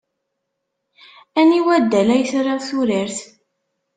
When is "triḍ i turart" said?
2.29-3.17